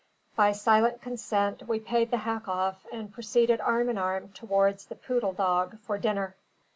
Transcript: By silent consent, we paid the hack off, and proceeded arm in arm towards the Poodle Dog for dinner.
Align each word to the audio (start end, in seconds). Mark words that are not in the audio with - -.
By 0.35 0.51
silent 0.53 0.99
consent, 1.03 1.67
we 1.67 1.79
paid 1.79 2.09
the 2.09 2.17
hack 2.17 2.47
off, 2.47 2.87
and 2.91 3.13
proceeded 3.13 3.61
arm 3.61 3.87
in 3.87 3.99
arm 3.99 4.29
towards 4.29 4.87
the 4.87 4.95
Poodle 4.95 5.33
Dog 5.33 5.77
for 5.81 5.99
dinner. 5.99 6.33